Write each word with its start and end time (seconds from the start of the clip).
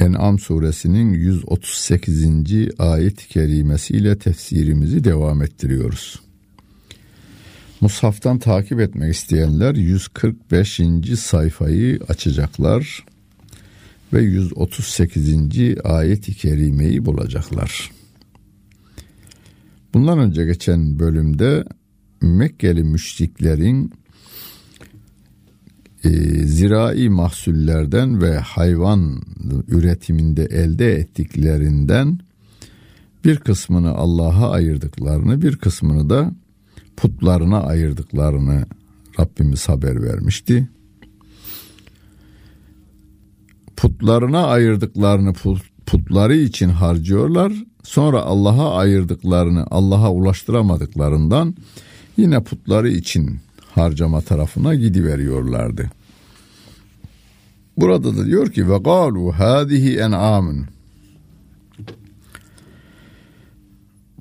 En'am 0.00 0.38
suresinin 0.38 1.12
138. 1.12 2.24
ayet-i 2.78 3.28
kerimesiyle 3.28 4.18
tefsirimizi 4.18 5.04
devam 5.04 5.42
ettiriyoruz. 5.42 6.20
Mushaftan 7.80 8.38
takip 8.38 8.80
etmek 8.80 9.14
isteyenler 9.14 9.74
145. 9.74 10.80
sayfayı 11.18 12.00
açacaklar 12.08 13.04
ve 14.12 14.22
138. 14.22 15.34
ayet-i 15.84 16.34
kerimeyi 16.34 17.04
bulacaklar. 17.04 17.90
Bundan 19.94 20.18
önce 20.18 20.44
geçen 20.44 20.98
bölümde 20.98 21.64
Mekkeli 22.20 22.84
müşriklerin 22.84 23.92
e, 26.04 26.08
zirai 26.46 27.08
mahsullerden 27.08 28.22
ve 28.22 28.38
hayvan 28.38 29.22
üretiminde 29.68 30.44
elde 30.44 30.94
ettiklerinden 30.94 32.18
bir 33.24 33.36
kısmını 33.36 33.94
Allah'a 33.94 34.50
ayırdıklarını, 34.50 35.42
bir 35.42 35.56
kısmını 35.56 36.10
da 36.10 36.32
putlarına 36.96 37.62
ayırdıklarını 37.62 38.66
Rabbimiz 39.20 39.68
haber 39.68 40.02
vermişti. 40.02 40.68
Putlarına 43.76 44.46
ayırdıklarını 44.46 45.32
putları 45.86 46.36
için 46.36 46.68
harcıyorlar. 46.68 47.52
Sonra 47.82 48.22
Allah'a 48.22 48.76
ayırdıklarını 48.76 49.66
Allah'a 49.70 50.12
ulaştıramadıklarından 50.12 51.54
yine 52.16 52.42
putları 52.42 52.88
için 52.88 53.38
harcama 53.76 54.20
tarafına 54.20 54.74
gidiveriyorlardı. 54.74 55.90
Burada 57.76 58.16
da 58.16 58.26
diyor 58.26 58.52
ki 58.52 58.70
ve 58.70 58.78
galu 58.78 59.32
hadihi 59.32 59.98
en'amun 59.98 60.66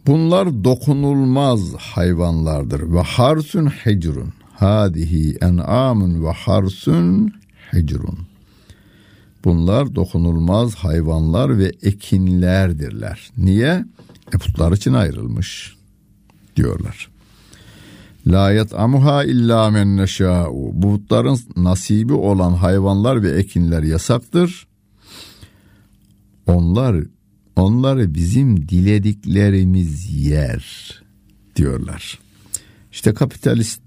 Bunlar 0.07 0.63
dokunulmaz 0.63 1.75
hayvanlardır 1.75 2.93
ve 2.93 3.01
harsun 3.01 3.65
hecrun. 3.65 4.33
Hadihi 4.53 5.37
en'amun 5.41 6.23
ve 6.25 6.31
harsun 6.31 7.33
hecrun. 7.71 8.19
Bunlar 9.45 9.95
dokunulmaz 9.95 10.75
hayvanlar 10.75 11.57
ve 11.57 11.71
ekinlerdirler. 11.81 13.31
Niye? 13.37 13.85
E 14.33 14.37
putlar 14.37 14.71
için 14.71 14.93
ayrılmış 14.93 15.75
diyorlar. 16.55 17.14
La 18.27 18.51
yet'amuha 18.51 19.23
illa 19.23 19.71
men 19.71 19.97
neşâ'u. 19.97 20.71
Bulutların 20.73 21.39
nasibi 21.55 22.13
olan 22.13 22.53
hayvanlar 22.53 23.23
ve 23.23 23.31
ekinler 23.31 23.83
yasaktır. 23.83 24.67
Onlar 26.47 27.03
onları 27.55 28.13
bizim 28.13 28.69
dilediklerimiz 28.69 30.25
yer 30.25 30.65
diyorlar. 31.55 32.19
İşte 32.91 33.13
kapitalist 33.13 33.81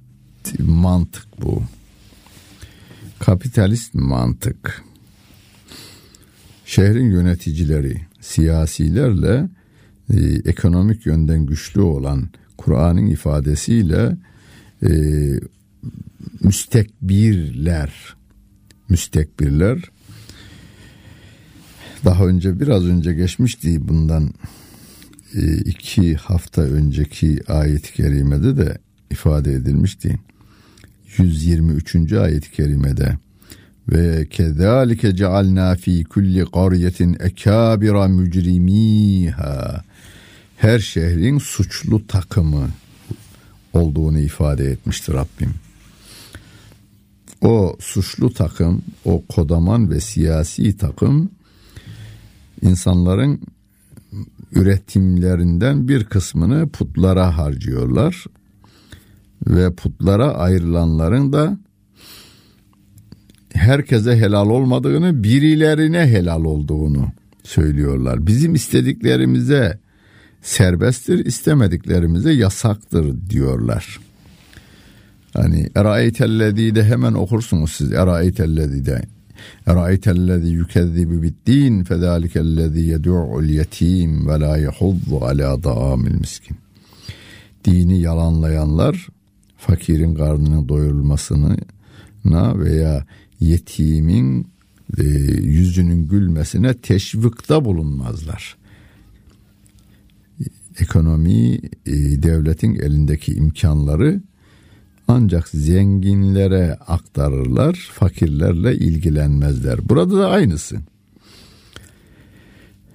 mantık 0.59 1.27
bu. 1.43 1.63
Kapitalist 3.19 3.95
mantık. 3.95 4.85
Şehrin 6.67 7.11
yöneticileri, 7.11 8.01
siyasilerle 8.21 9.49
e, 10.11 10.17
ekonomik 10.45 11.07
yönden 11.07 11.47
güçlü 11.47 11.81
olan 11.81 12.29
Kur'an'ın 12.57 13.07
ifadesiyle 13.07 14.17
e, 14.83 14.91
müstekbirler 16.41 18.17
müstekbirler 18.89 19.79
daha 22.05 22.27
önce 22.27 22.61
biraz 22.61 22.85
önce 22.85 23.13
geçmişti 23.13 23.89
bundan 23.89 24.31
e, 25.35 25.57
iki 25.57 26.15
hafta 26.15 26.63
önceki 26.63 27.41
ayet-i 27.49 27.93
kerimede 27.93 28.57
de 28.57 28.79
ifade 29.11 29.53
edilmişti. 29.53 30.19
123. 31.19 32.13
ayet-i 32.13 32.53
kerimede 32.53 33.19
ve 33.89 34.27
kezalike 34.31 35.17
cealna 35.17 35.75
fi 35.75 36.05
kulli 36.05 36.45
qaryetin 36.45 37.17
ekabira 37.21 38.09
mücrimiha 38.09 39.85
her 40.57 40.79
şehrin 40.79 41.39
suçlu 41.39 42.07
takımı 42.07 42.69
olduğunu 43.79 44.19
ifade 44.19 44.65
etmiştir 44.65 45.13
Rabbim. 45.13 45.55
O 47.43 47.77
suçlu 47.81 48.33
takım, 48.33 48.83
o 49.05 49.23
kodaman 49.29 49.91
ve 49.91 50.01
siyasi 50.01 50.77
takım 50.77 51.31
insanların 52.63 53.41
üretimlerinden 54.53 55.89
bir 55.89 56.05
kısmını 56.05 56.69
putlara 56.69 57.39
harcıyorlar 57.39 58.25
ve 59.47 59.75
putlara 59.75 60.35
ayrılanların 60.35 61.33
da 61.33 61.59
herkese 63.53 64.17
helal 64.17 64.51
olmadığını, 64.51 65.25
birilerine 65.25 66.07
helal 66.07 66.45
olduğunu 66.45 67.09
söylüyorlar. 67.43 68.27
Bizim 68.27 68.55
istediklerimize 68.55 69.79
serbesttir, 70.43 71.27
istemediklerimize 71.27 72.33
yasaktır 72.33 73.17
diyorlar. 73.31 74.01
Hani 75.33 75.69
eraeytellezi 75.75 76.75
de 76.75 76.85
hemen 76.85 77.13
okursunuz 77.13 77.73
siz 77.73 77.93
eraeytellezi 77.93 78.87
de. 78.87 79.03
Eraeytellezi 79.67 80.49
yükezzibu 80.49 81.23
biddin 81.23 81.85
fezâlikellezi 81.85 82.81
yedû'ul 82.81 83.45
yetim 83.45 84.29
ve 84.29 84.41
la 84.41 84.57
yehuddu 84.57 85.25
ala 85.25 85.63
da'amil 85.63 86.15
miskin. 86.15 86.57
Dini 87.65 88.01
yalanlayanlar 88.01 89.09
fakirin 89.57 90.15
karnının 90.15 90.69
doyurulmasına 90.69 91.57
veya 92.59 93.05
yetimin 93.41 94.47
e, 94.99 95.03
yüzünün 95.43 96.09
gülmesine 96.09 96.75
teşvikte 96.75 97.65
bulunmazlar 97.65 98.57
ekonomi 100.81 101.55
e, 101.87 102.23
devletin 102.23 102.75
elindeki 102.75 103.35
imkanları 103.35 104.21
ancak 105.09 105.49
zenginlere 105.49 106.75
aktarırlar, 106.87 107.75
fakirlerle 107.93 108.75
ilgilenmezler. 108.75 109.89
Burada 109.89 110.19
da 110.19 110.31
aynısı. 110.31 110.77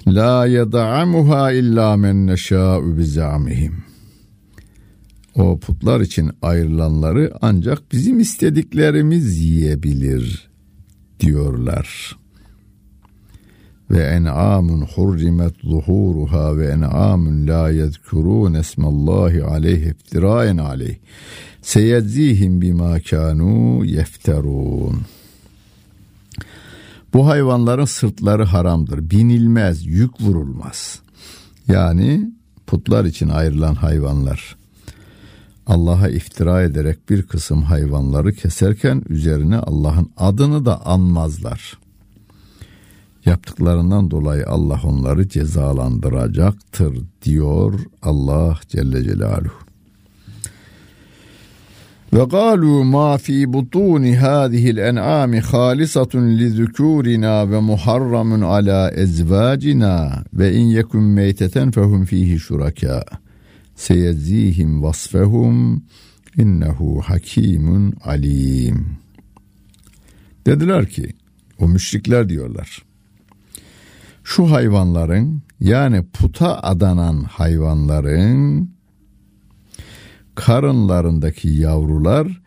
La 0.08 0.46
yed'amuha 0.46 1.52
illa 1.52 1.98
men 1.98 2.28
neşâ'u 2.28 2.98
bizamihim. 2.98 3.84
O 5.36 5.60
putlar 5.60 6.02
için 6.02 6.32
ayrılanları 6.42 7.34
ancak 7.42 7.92
bizim 7.92 8.20
istediklerimiz 8.20 9.38
yiyebilir 9.40 10.50
diyorlar 11.20 12.18
ve 13.94 14.04
en'amun 14.04 14.82
hurrimet 14.82 15.56
zuhuruha 15.64 16.58
ve 16.58 16.68
en'amun 16.68 17.48
la 17.48 17.70
yezkurun 17.70 18.54
esmallahi 18.54 19.44
aleyhi 19.44 19.90
iftiraen 19.90 20.58
aleyh 20.58 20.96
seyedzihim 21.62 22.62
bima 22.62 23.00
kanu 23.00 23.86
yefterun 23.86 25.02
bu 27.14 27.28
hayvanların 27.28 27.86
sırtları 27.86 28.44
haramdır. 28.44 29.10
Binilmez, 29.10 29.86
yük 29.86 30.22
vurulmaz. 30.22 31.00
Yani 31.68 32.32
putlar 32.68 33.06
için 33.06 33.30
ayrılan 33.30 33.76
hayvanlar. 33.76 34.56
Allah'a 35.68 36.10
iftira 36.10 36.62
ederek 36.62 37.10
bir 37.10 37.24
kısım 37.24 37.62
hayvanları 37.62 38.34
keserken 38.34 39.04
üzerine 39.10 39.58
Allah'ın 39.58 40.10
adını 40.18 40.66
da 40.66 40.86
anmazlar. 40.86 41.78
Yaptıklarından 43.26 44.12
dolayı 44.12 44.48
Allah 44.48 44.80
onları 44.84 45.30
cezalandıracaktır 45.30 46.98
diyor 47.22 47.80
Allah 48.02 48.60
Celle 48.68 49.04
Celaluhu. 49.04 49.64
Ve 52.14 52.24
galu 52.24 52.84
ma 52.84 53.18
fi 53.18 53.54
butuni 53.54 54.18
hadihi'l 54.18 54.78
en'ami 54.78 55.40
halisatun 55.40 56.38
li 56.38 56.50
zukurina 56.50 57.52
ve 57.52 57.60
muharramun 57.60 58.42
ala 58.42 58.92
ezvacina 58.92 60.24
ve 60.34 60.54
in 60.54 60.66
yekun 60.66 61.04
meyteten 61.04 61.72
fehum 61.72 62.06
fihi 62.06 62.40
şuraka. 62.40 63.04
Seyezihim 63.76 64.84
vasfehum 64.84 65.84
innehu 66.38 67.02
hakimun 67.02 67.94
alim. 68.04 68.86
Dediler 70.46 70.90
ki 70.90 71.14
o 71.60 71.68
müşrikler 71.68 72.30
diyorlar. 72.30 72.84
Şu 74.24 74.52
hayvanların 74.52 75.42
yani 75.60 76.04
puta 76.04 76.60
adanan 76.64 77.24
hayvanların 77.24 78.70
karınlarındaki 80.36 81.50
yavrular 81.50 82.42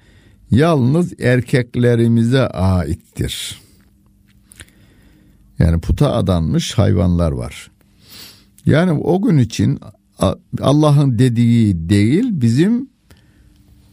yalnız 0.51 1.21
erkeklerimize 1.21 2.49
aittir. 2.49 3.61
Yani 5.59 5.81
puta 5.81 6.13
adanmış 6.13 6.79
hayvanlar 6.79 7.33
var. 7.33 7.71
Yani 8.67 8.93
o 8.93 9.23
gün 9.23 9.39
için 9.39 9.81
Allah'ın 10.61 11.19
dediği 11.19 11.89
değil 11.89 12.25
bizim 12.31 12.91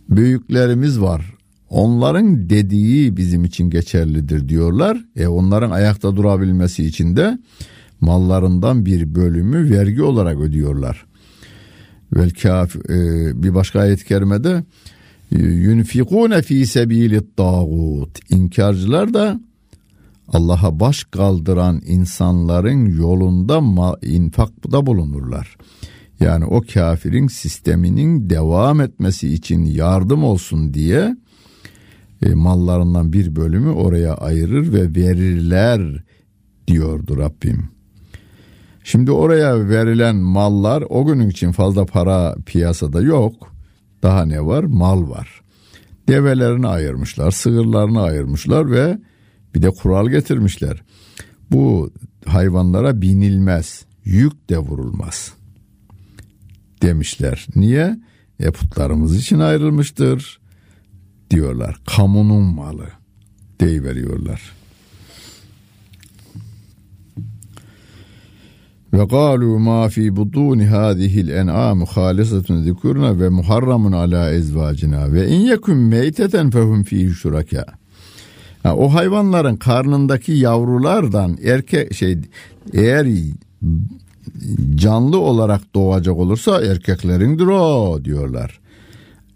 büyüklerimiz 0.09 1.01
var. 1.01 1.33
Onların 1.73 2.49
dediği 2.49 3.17
bizim 3.17 3.43
için 3.43 3.69
geçerlidir 3.69 4.49
diyorlar. 4.49 5.05
E 5.15 5.27
onların 5.27 5.71
ayakta 5.71 6.15
durabilmesi 6.15 6.85
için 6.85 7.15
de 7.15 7.39
mallarından 8.01 8.85
bir 8.85 9.15
bölümü 9.15 9.71
vergi 9.71 10.01
olarak 10.01 10.37
ödüyorlar. 10.37 11.05
Vel 12.15 12.29
kaf 12.29 12.75
e, 12.75 12.99
bir 13.43 13.53
başka 13.53 13.79
ayet-i 13.79 14.05
kerimede 14.05 14.63
yunfikune 15.39 16.41
fi 16.41 16.65
sebilit 16.65 17.37
tağut. 17.37 18.31
İnkarcılar 18.31 19.13
da 19.13 19.39
Allah'a 20.27 20.79
baş 20.79 21.03
kaldıran 21.03 21.81
insanların 21.85 22.85
yolunda 22.85 23.61
infakta 24.01 24.85
bulunurlar. 24.85 25.57
Yani 26.19 26.45
o 26.45 26.61
kafirin 26.73 27.27
sisteminin 27.27 28.29
devam 28.29 28.81
etmesi 28.81 29.33
için 29.33 29.65
yardım 29.65 30.23
olsun 30.23 30.73
diye 30.73 31.15
e, 32.25 32.33
mallarından 32.33 33.13
bir 33.13 33.35
bölümü 33.35 33.69
oraya 33.69 34.13
ayırır 34.13 34.73
ve 34.73 34.95
verirler 35.01 36.03
diyordu 36.67 37.17
Rabbim. 37.17 37.69
Şimdi 38.83 39.11
oraya 39.11 39.69
verilen 39.69 40.15
mallar 40.15 40.83
o 40.89 41.05
günün 41.05 41.29
için 41.29 41.51
fazla 41.51 41.85
para 41.85 42.35
piyasada 42.45 43.01
yok. 43.01 43.53
Daha 44.03 44.25
ne 44.25 44.45
var? 44.45 44.63
Mal 44.63 45.09
var. 45.09 45.41
Develerini 46.07 46.67
ayırmışlar, 46.67 47.31
sığırlarını 47.31 48.01
ayırmışlar 48.01 48.71
ve 48.71 48.97
bir 49.55 49.61
de 49.61 49.69
kural 49.69 50.09
getirmişler. 50.09 50.81
Bu 51.51 51.91
hayvanlara 52.25 53.01
binilmez, 53.01 53.85
yük 54.03 54.49
de 54.49 54.57
vurulmaz 54.57 55.33
demişler. 56.81 57.47
Niye? 57.55 57.99
E 58.39 58.51
putlarımız 58.51 59.17
için 59.17 59.39
ayrılmıştır 59.39 60.42
diyorlar. 61.33 61.75
Kamunun 61.85 62.43
malı 62.43 62.87
deyiveriyorlar. 63.61 64.41
Ve 68.93 69.03
galu 69.03 69.59
ma 69.59 69.89
fi 69.89 70.15
butuni 70.15 70.65
hadihi'l 70.65 71.27
en'am 71.27 71.85
halisatun 71.85 72.61
zikurna 72.61 73.19
ve 73.19 73.29
muharramun 73.29 73.91
ala 73.91 74.31
ezvacina 74.31 75.13
ve 75.13 75.27
in 75.27 75.39
yekun 75.39 75.77
meyteten 75.77 76.49
fehum 76.49 76.83
fihi 76.83 77.09
şuraka. 77.09 77.65
O 78.65 78.93
hayvanların 78.93 79.55
karnındaki 79.55 80.31
yavrulardan 80.31 81.37
erkek 81.45 81.93
şey 81.93 82.17
eğer 82.73 83.07
canlı 84.75 85.17
olarak 85.17 85.75
doğacak 85.75 86.17
olursa 86.17 86.61
erkeklerindir 86.61 87.47
o 87.47 87.99
diyorlar. 88.05 88.59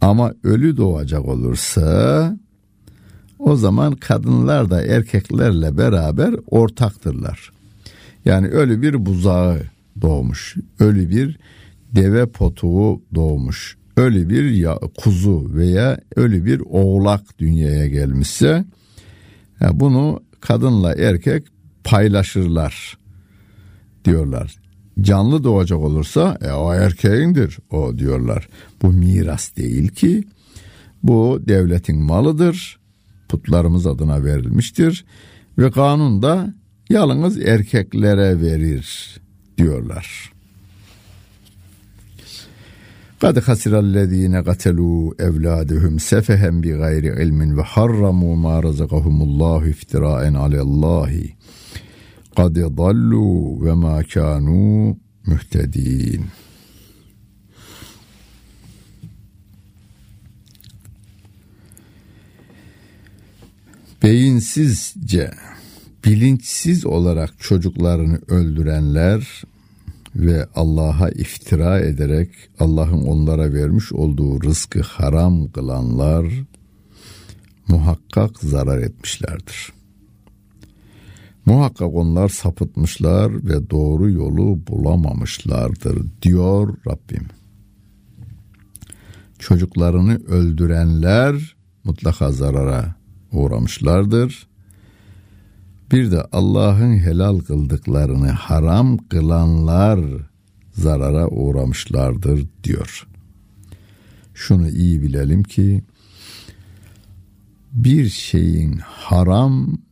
Ama 0.02 0.34
ölü 0.44 0.78
doğacak 0.78 1.26
olursa 1.26 2.38
o 3.40 3.56
zaman 3.56 3.96
kadınlar 3.96 4.70
da 4.70 4.86
erkeklerle 4.86 5.78
beraber 5.78 6.36
ortaktırlar. 6.48 7.52
Yani 8.26 8.48
ölü 8.48 8.82
bir 8.82 9.06
buzağı 9.06 9.62
doğmuş, 10.02 10.56
ölü 10.80 11.10
bir 11.10 11.40
deve 11.96 12.26
potuğu 12.26 13.02
doğmuş, 13.16 13.78
ölü 13.98 14.30
bir 14.30 14.52
ya, 14.52 14.80
kuzu 14.98 15.48
veya 15.54 16.00
ölü 16.16 16.46
bir 16.46 16.62
oğlak 16.66 17.40
dünyaya 17.40 17.88
gelmişse 17.88 18.66
bunu 19.72 20.24
kadınla 20.42 20.96
erkek 20.96 21.44
paylaşırlar 21.84 22.98
diyorlar. 24.06 24.67
Canlı 25.02 25.44
doğacak 25.44 25.80
olursa 25.80 26.38
e, 26.42 26.52
o 26.52 26.74
erkeğindir 26.74 27.58
o 27.72 27.98
diyorlar. 27.98 28.48
Bu 28.82 28.94
miras 28.94 29.56
değil 29.56 29.88
ki 29.88 30.24
bu 31.04 31.42
devletin 31.48 32.04
malıdır. 32.04 32.80
Putlarımız 33.30 33.88
adına 33.88 34.24
verilmiştir 34.24 35.06
ve 35.58 35.72
kanun 35.72 36.22
da 36.22 36.54
yalnız 36.90 37.38
erkeklere 37.38 38.42
verir 38.42 39.18
diyorlar. 39.58 40.32
Kad 43.20 43.42
hasirellezine 43.42 44.44
katelu 44.44 45.16
evladuhum 45.20 46.00
sefehen 46.00 46.64
bi 46.64 46.72
gayri 46.72 47.24
ilmin 47.24 47.58
ve 47.58 47.62
harramu 47.62 48.36
ma 48.36 48.64
razakahumullahu 48.64 49.68
iftiraen 49.68 50.34
alallahi. 50.34 51.28
Kad 51.28 51.36
dallu 52.38 53.66
ve 53.66 53.74
ma 53.74 54.04
kanu 54.04 54.98
mühtedin. 55.28 56.26
Beyinsizce 64.04 65.32
bilinçsiz 66.06 66.86
olarak 66.86 67.40
çocuklarını 67.40 68.20
öldürenler 68.28 69.44
ve 70.16 70.48
Allah'a 70.56 71.10
iftira 71.10 71.80
ederek 71.80 72.30
Allah'ın 72.60 73.02
onlara 73.02 73.54
vermiş 73.54 73.94
olduğu 73.94 74.44
rızkı 74.44 74.82
haram 74.82 75.52
kılanlar 75.52 76.26
muhakkak 77.68 78.40
zarar 78.40 78.82
etmişlerdir. 78.82 79.77
Muhakkak 81.48 81.94
onlar 81.94 82.30
sapıtmışlar 82.30 83.46
ve 83.46 83.70
doğru 83.70 84.12
yolu 84.12 84.68
bulamamışlardır 84.68 86.06
diyor 86.22 86.78
Rabbim. 86.88 87.28
Çocuklarını 89.40 90.26
öldürenler 90.26 91.56
mutlaka 91.84 92.32
zarara 92.32 92.96
uğramışlardır 93.32 94.48
bir 95.92 96.12
de 96.12 96.24
Allah'ın 96.32 96.98
helal 96.98 97.40
kıldıklarını 97.40 98.30
haram 98.30 98.98
kılanlar 98.98 100.00
zarara 100.74 101.28
uğramışlardır 101.28 102.48
diyor. 102.64 103.08
Şunu 104.34 104.70
iyi 104.70 105.02
bilelim 105.02 105.44
ki 105.44 105.84
bir 107.72 108.10
şeyin 108.10 108.78
haram 108.78 109.87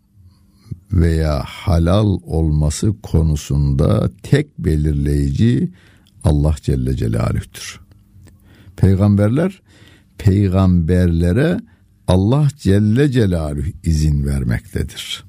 veya 0.92 1.44
halal 1.46 2.20
olması 2.24 2.94
konusunda 3.04 4.10
tek 4.24 4.60
belirleyici 4.60 5.72
Allah 6.24 6.56
Celle 6.62 6.96
Celaluh'tür. 6.96 7.80
Peygamberler 8.78 9.62
peygamberlere 10.18 11.60
Allah 12.08 12.48
Celle 12.58 13.12
Celaluhu 13.12 13.68
izin 13.84 14.26
vermektedir. 14.26 15.24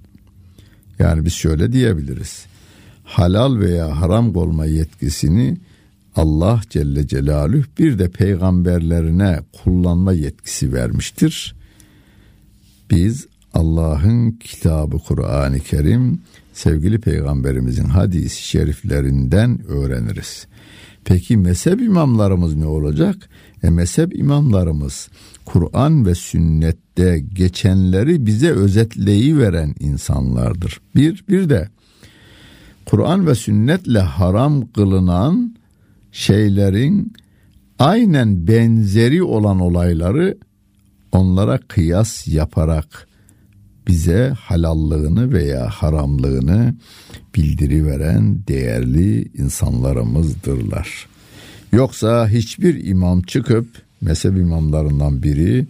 Yani 0.98 1.25
biz 1.25 1.32
şöyle 1.32 1.72
diyebiliriz. 1.72 2.46
Halal 3.04 3.58
veya 3.58 4.00
haram 4.00 4.36
olma 4.36 4.66
yetkisini 4.66 5.58
Allah 6.16 6.60
Celle 6.70 7.06
Celaluhu 7.06 7.62
bir 7.78 7.98
de 7.98 8.10
peygamberlerine 8.10 9.40
kullanma 9.62 10.12
yetkisi 10.12 10.72
vermiştir. 10.72 11.54
Biz 12.90 13.26
Allah'ın 13.55 14.31
kitabı 14.31 14.99
Kur'an-ı 14.99 15.61
Kerim 15.61 16.21
sevgili 16.53 17.00
peygamberimizin 17.00 17.85
hadis-i 17.85 18.43
şeriflerinden 18.43 19.67
öğreniriz. 19.67 20.47
Peki 21.05 21.37
mezhep 21.37 21.81
imamlarımız 21.81 22.55
ne 22.55 22.67
olacak? 22.67 23.29
E 23.62 23.71
mezhep 23.71 24.19
imamlarımız 24.19 25.09
Kur'an 25.45 26.07
ve 26.07 26.15
sünnette 26.15 27.25
geçenleri 27.35 28.26
bize 28.26 28.50
özetleyi 28.50 29.38
veren 29.38 29.75
insanlardır. 29.81 30.81
Bir, 30.95 31.25
bir 31.29 31.49
de 31.49 31.69
Kur'an 32.87 33.26
ve 33.26 33.35
sünnetle 33.35 33.99
haram 33.99 34.67
kılınan 34.73 35.57
şeylerin 36.12 37.12
aynen 37.79 38.47
benzeri 38.49 39.23
olan 39.23 39.61
olayları 39.61 40.38
onlara 41.12 41.59
kıyas 41.59 42.29
yaparak 42.29 43.05
bize 43.88 44.35
halallığını 44.40 45.33
veya 45.33 45.69
haramlığını 45.69 46.75
bildiriveren 47.35 48.38
değerli 48.49 49.28
insanlarımızdırlar. 49.38 51.07
Yoksa 51.73 52.28
hiçbir 52.28 52.85
imam 52.85 53.23
çıkıp 53.23 53.66
mezhep 54.00 54.37
imamlarından 54.37 55.23
biri 55.23 55.66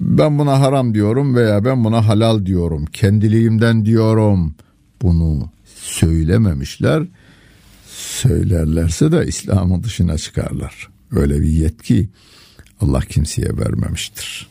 ben 0.00 0.38
buna 0.38 0.60
haram 0.60 0.94
diyorum 0.94 1.34
veya 1.34 1.64
ben 1.64 1.84
buna 1.84 2.06
halal 2.06 2.46
diyorum. 2.46 2.84
Kendiliğimden 2.84 3.84
diyorum. 3.84 4.54
Bunu 5.02 5.50
söylememişler. 5.74 7.02
Söylerlerse 7.96 9.12
de 9.12 9.26
İslam'ın 9.26 9.82
dışına 9.82 10.18
çıkarlar. 10.18 10.88
Öyle 11.12 11.42
bir 11.42 11.48
yetki 11.48 12.08
Allah 12.80 13.00
kimseye 13.00 13.56
vermemiştir. 13.56 14.48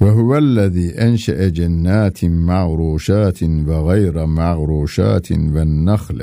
وهو 0.00 0.38
الذي 0.38 0.90
أنشأ 0.90 1.48
جنات 1.48 2.24
معروشات 2.24 3.42
وغير 3.42 4.26
معروشات 4.26 5.32
والنخل 5.32 6.22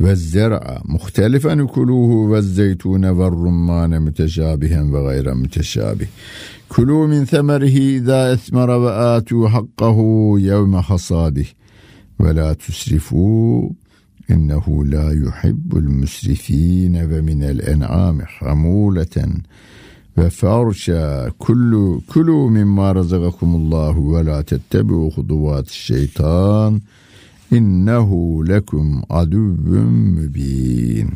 والزرع 0.00 0.82
مختلفا 0.84 1.64
كلوه 1.64 2.30
والزيتون 2.30 3.04
والرمان 3.04 4.02
متشابها 4.02 4.82
وغير 4.82 5.34
متشابه. 5.34 6.06
كلوا 6.68 7.06
من 7.06 7.24
ثمره 7.24 7.76
إذا 7.98 8.32
أثمر 8.32 8.70
وآتوا 8.70 9.48
حقه 9.48 9.98
يوم 10.38 10.80
حصاده. 10.80 11.44
ولا 12.20 12.52
تسرفوا 12.52 13.70
إنه 14.30 14.84
لا 14.84 15.22
يحب 15.26 15.76
المسرفين 15.76 16.96
ومن 16.96 17.42
الأنعام 17.42 18.22
حمولة. 18.22 19.26
Ve 20.18 20.30
farşa 20.30 21.32
kullu 21.38 22.02
kulu 22.06 22.50
mimma 22.50 22.94
razakakumullahu 22.94 24.16
ve 24.16 24.24
la 24.24 24.42
tettebi'u 24.42 25.10
huduvat 25.10 25.70
şeytan 25.70 26.82
innehu 27.50 28.48
lekum 28.48 29.02
aduvvun 29.08 29.92
mübin. 29.92 31.10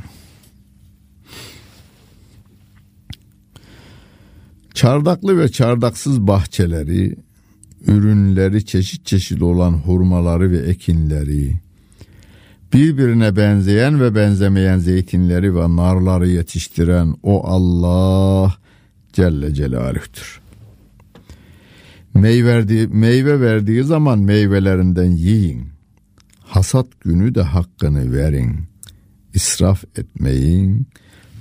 Çardaklı 4.74 5.38
ve 5.38 5.48
çardaksız 5.48 6.20
bahçeleri, 6.20 7.16
ürünleri 7.86 8.66
çeşit 8.66 9.06
çeşit 9.06 9.42
olan 9.42 9.72
hurmaları 9.72 10.50
ve 10.50 10.58
ekinleri, 10.58 11.60
birbirine 12.72 13.36
benzeyen 13.36 14.00
ve 14.00 14.14
benzemeyen 14.14 14.78
zeytinleri 14.78 15.56
ve 15.56 15.76
narları 15.76 16.28
yetiştiren 16.28 17.14
o 17.22 17.46
Allah 17.46 18.56
Celle 19.16 19.54
Celaluh'tür. 19.54 20.40
Meyve 22.14 22.48
verdiği, 22.48 22.88
meyve 22.88 23.40
verdiği 23.40 23.84
zaman 23.84 24.18
meyvelerinden 24.18 25.10
yiyin. 25.10 25.68
Hasat 26.40 26.86
günü 27.00 27.34
de 27.34 27.42
hakkını 27.42 28.12
verin. 28.12 28.64
İsraf 29.34 29.84
etmeyin. 29.98 30.86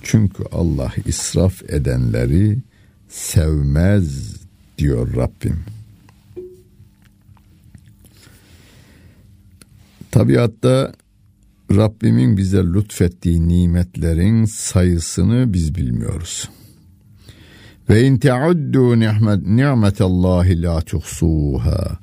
Çünkü 0.04 0.44
Allah 0.52 0.94
israf 1.06 1.64
edenleri 1.70 2.58
sevmez 3.10 4.36
diyor 4.78 5.16
Rabbim. 5.16 5.60
Tabiatta 10.12 10.94
Rabbimin 11.72 12.38
bize 12.38 12.64
lütfettiği 12.64 13.48
nimetlerin 13.48 14.46
sayısını 14.46 15.54
biz 15.54 15.76
bilmiyoruz. 15.76 16.50
Ve 17.90 18.08
in 18.08 18.18
teuddu 18.18 19.00
ni'met 19.00 19.46
ni'metallahi 19.46 20.62
la 20.62 20.82
tuhsuha. 20.82 21.98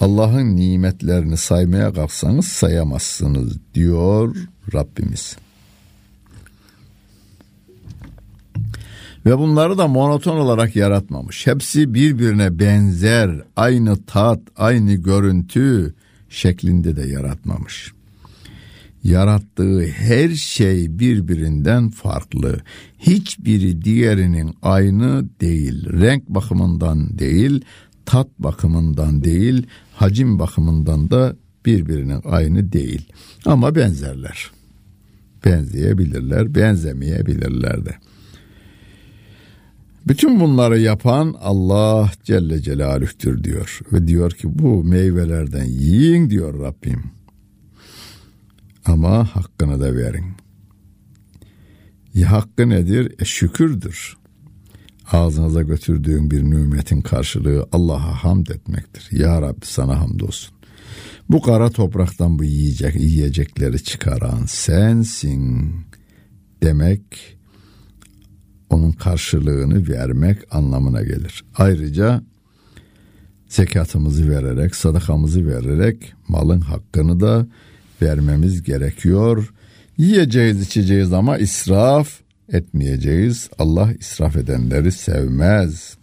Allah'ın 0.00 0.56
nimetlerini 0.56 1.36
saymaya 1.36 1.92
kalksanız 1.92 2.46
sayamazsınız 2.46 3.58
diyor 3.74 4.36
Rabbimiz. 4.74 5.36
Ve 9.26 9.38
bunları 9.38 9.78
da 9.78 9.88
monoton 9.88 10.36
olarak 10.36 10.76
yaratmamış. 10.76 11.46
Hepsi 11.46 11.94
birbirine 11.94 12.58
benzer, 12.58 13.30
aynı 13.56 14.02
tat, 14.06 14.40
aynı 14.56 14.94
görüntü 14.94 15.94
şeklinde 16.28 16.96
de 16.96 17.02
yaratmamış 17.02 17.95
yarattığı 19.06 19.86
her 19.86 20.28
şey 20.28 20.98
birbirinden 20.98 21.90
farklı. 21.90 22.60
Hiçbiri 22.98 23.84
diğerinin 23.84 24.54
aynı 24.62 25.24
değil. 25.40 25.86
Renk 25.92 26.28
bakımından 26.28 27.18
değil, 27.18 27.64
tat 28.06 28.28
bakımından 28.38 29.24
değil, 29.24 29.66
hacim 29.94 30.38
bakımından 30.38 31.10
da 31.10 31.36
birbirinin 31.66 32.20
aynı 32.24 32.72
değil. 32.72 33.08
Ama 33.44 33.74
benzerler. 33.74 34.50
Benzeyebilirler, 35.44 36.54
benzemeyebilirler 36.54 37.86
de. 37.86 37.94
Bütün 40.08 40.40
bunları 40.40 40.78
yapan 40.78 41.34
Allah 41.40 42.10
Celle 42.24 42.62
Celaluh'tür 42.62 43.44
diyor. 43.44 43.80
Ve 43.92 44.06
diyor 44.06 44.30
ki 44.30 44.58
bu 44.58 44.84
meyvelerden 44.84 45.64
yiyin 45.64 46.30
diyor 46.30 46.60
Rabbim. 46.60 47.02
Ama 48.86 49.24
hakkını 49.36 49.80
da 49.80 49.96
verin. 49.96 50.24
Ya 52.14 52.32
hakkı 52.32 52.68
nedir? 52.68 53.14
E 53.18 53.24
şükürdür. 53.24 54.16
Ağzınıza 55.12 55.62
götürdüğün 55.62 56.30
bir 56.30 56.42
nimetin 56.44 57.00
karşılığı 57.00 57.68
Allah'a 57.72 58.24
hamd 58.24 58.46
etmektir. 58.46 59.18
Ya 59.18 59.42
Rabbi 59.42 59.66
sana 59.66 60.00
hamdolsun. 60.00 60.56
Bu 61.30 61.42
kara 61.42 61.70
topraktan 61.70 62.38
bu 62.38 62.44
yiyecek, 62.44 62.94
yiyecekleri 62.94 63.84
çıkaran 63.84 64.44
sensin 64.46 65.72
demek 66.62 67.02
onun 68.70 68.92
karşılığını 68.92 69.88
vermek 69.88 70.54
anlamına 70.54 71.02
gelir. 71.02 71.44
Ayrıca 71.56 72.22
zekatımızı 73.48 74.30
vererek, 74.30 74.76
sadakamızı 74.76 75.46
vererek 75.46 76.12
malın 76.28 76.60
hakkını 76.60 77.20
da 77.20 77.46
vermemiz 78.02 78.62
gerekiyor. 78.62 79.52
Yiyeceğiz 79.98 80.62
içeceğiz 80.62 81.12
ama 81.12 81.38
israf 81.38 82.20
etmeyeceğiz. 82.52 83.50
Allah 83.58 83.92
israf 83.92 84.36
edenleri 84.36 84.92
sevmez. 84.92 85.96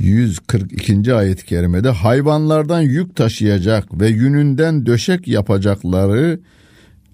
142. 0.00 1.14
ayet-i 1.14 1.46
kerimede 1.46 1.88
hayvanlardan 1.88 2.80
yük 2.80 3.16
taşıyacak 3.16 4.00
ve 4.00 4.08
yününden 4.08 4.86
döşek 4.86 5.28
yapacakları 5.28 6.40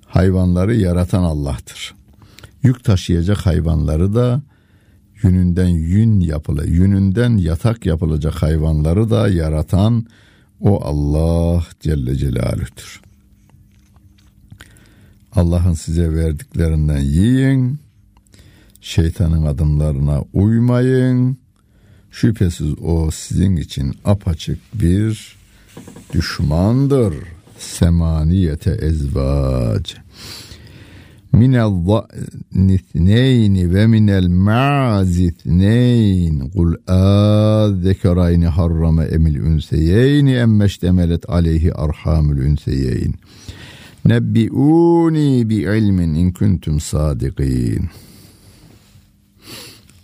hayvanları 0.07 0.76
yaratan 0.76 1.23
Allah'tır. 1.23 1.95
Yük 2.62 2.85
taşıyacak 2.85 3.38
hayvanları 3.38 4.14
da 4.14 4.43
yününden 5.23 5.69
yün 5.69 6.21
yapılı, 6.21 6.66
yününden 6.66 7.37
yatak 7.37 7.87
yapılacak 7.87 8.35
hayvanları 8.35 9.11
da 9.11 9.28
yaratan 9.28 10.07
o 10.61 10.85
Allah 10.85 11.65
Celle 11.81 12.17
Celaluh'tür. 12.17 13.01
Allah'ın 15.33 15.75
size 15.75 16.15
verdiklerinden 16.15 17.01
yiyin. 17.01 17.79
Şeytanın 18.81 19.47
adımlarına 19.47 20.23
uymayın. 20.33 21.39
Şüphesiz 22.11 22.79
o 22.83 23.11
sizin 23.11 23.57
için 23.57 23.95
apaçık 24.05 24.59
bir 24.75 25.37
düşmandır. 26.13 27.15
Semaniyete 27.59 28.71
ezvac 28.71 29.95
minel 31.37 31.73
za'nithneyni 31.87 33.75
ve 33.75 33.87
minel 33.87 34.28
ma'zithneyn 34.28 36.50
kul 36.50 36.75
âzekerayni 36.87 38.47
harrama 38.47 39.05
emil 39.05 39.37
ünseyeyni 39.37 40.35
emmeştemelet 40.35 41.31
aleyhi 41.31 41.75
arhamül 41.75 42.38
ünseyeyn 42.38 43.14
nebbiuni 44.05 45.49
bi 45.49 45.55
ilmin 45.55 46.14
in 46.14 46.33
kuntum 46.33 46.81
sadikin 46.81 47.88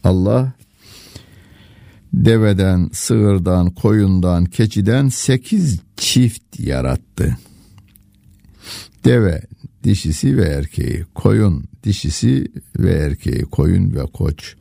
Allah 0.04 0.52
deveden, 2.14 2.90
sığırdan, 2.92 3.70
koyundan, 3.70 4.44
keçiden 4.44 5.08
sekiz 5.08 5.80
çift 5.96 6.60
yarattı. 6.60 7.36
Deve 9.04 9.42
dişisi 9.84 10.36
ve 10.36 10.44
erkeği, 10.44 11.04
koyun 11.14 11.64
dişisi 11.84 12.48
ve 12.78 12.90
erkeği, 12.90 13.42
koyun 13.42 13.94
ve 13.94 14.02
koç, 14.02 14.54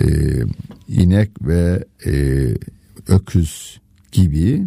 e, 0.00 0.06
inek 0.88 1.30
ve 1.42 1.84
e, 2.06 2.12
öküz 3.08 3.80
gibi, 4.12 4.66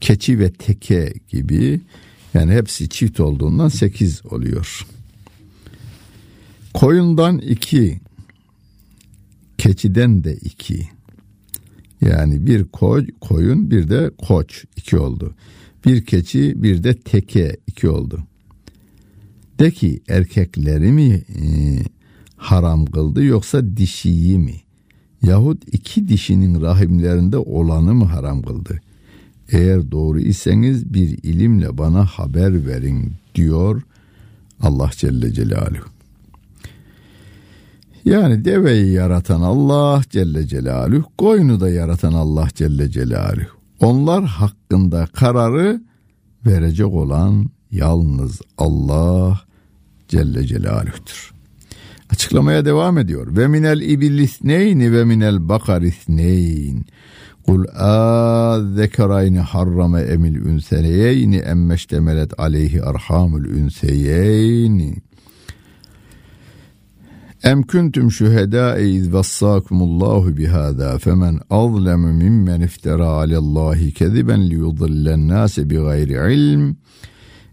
keçi 0.00 0.38
ve 0.38 0.52
teke 0.52 1.14
gibi 1.28 1.80
yani 2.34 2.52
hepsi 2.52 2.88
çift 2.88 3.20
olduğundan 3.20 3.68
sekiz 3.68 4.26
oluyor. 4.26 4.86
Koyundan 6.74 7.38
iki, 7.38 8.00
keçiden 9.58 10.24
de 10.24 10.36
iki. 10.36 10.88
Yani 12.00 12.46
bir 12.46 12.64
koy, 12.64 13.06
koyun 13.20 13.70
bir 13.70 13.88
de 13.88 14.10
koç 14.18 14.64
iki 14.76 14.96
oldu. 14.96 15.34
Bir 15.86 16.04
keçi 16.04 16.62
bir 16.62 16.84
de 16.84 16.94
teke 16.94 17.56
iki 17.66 17.88
oldu. 17.88 18.22
De 19.58 19.70
ki 19.70 20.02
erkekleri 20.08 20.92
mi 20.92 21.12
e, 21.12 21.44
haram 22.36 22.86
kıldı 22.86 23.24
yoksa 23.24 23.76
dişiyi 23.76 24.38
mi? 24.38 24.54
Yahut 25.22 25.62
iki 25.72 26.08
dişinin 26.08 26.60
rahimlerinde 26.60 27.38
olanı 27.38 27.94
mı 27.94 28.04
haram 28.04 28.42
kıldı? 28.42 28.80
Eğer 29.48 29.90
doğru 29.90 30.20
iseniz 30.20 30.94
bir 30.94 31.18
ilimle 31.22 31.78
bana 31.78 32.06
haber 32.06 32.66
verin 32.66 33.12
diyor 33.34 33.82
Allah 34.60 34.90
Celle 34.96 35.32
Celaluhu. 35.32 35.84
Yani 38.04 38.44
deveyi 38.44 38.92
yaratan 38.92 39.40
Allah 39.40 40.02
Celle 40.10 40.46
Celaluhu, 40.46 41.04
koyunu 41.18 41.60
da 41.60 41.70
yaratan 41.70 42.12
Allah 42.12 42.48
Celle 42.54 42.90
Celaluhu. 42.90 43.46
Onlar 43.80 44.24
hakkında 44.24 45.06
kararı 45.06 45.82
verecek 46.46 46.86
olan 46.86 47.50
yalnız 47.70 48.40
Allah 48.58 49.40
Celle 50.14 50.46
Celaluh'tur. 50.46 51.34
Açıklamaya 52.10 52.64
devam 52.64 52.98
ediyor. 52.98 53.36
Ve 53.36 53.48
minel 53.48 53.80
ibilis 53.80 54.44
neyni 54.44 54.92
ve 54.92 55.04
minel 55.04 55.48
bakaris 55.48 56.08
neyn. 56.08 56.84
Kul 57.46 57.64
âzzekerayni 57.74 59.38
harrame 59.38 60.00
emil 60.00 60.34
ünseneyeyni 60.34 61.36
emmeştemelet 61.36 62.40
aleyhi 62.40 62.82
arhamul 62.82 63.44
ünseyeyni. 63.44 64.94
Em 67.42 67.62
kuntum 67.62 68.10
şuhedâ 68.10 68.78
iz 68.78 69.12
vassâkumullahu 69.12 70.36
bihâdâ 70.36 70.98
femen 70.98 71.40
azlemu 71.50 72.12
mimmen 72.12 72.60
iftara 72.60 73.06
alallâhi 73.06 73.92
keziben 73.92 74.50
liyudillen 74.50 75.28
nâse 75.28 75.70
bi 75.70 75.74
gayri 75.74 76.34
ilm 76.34 76.76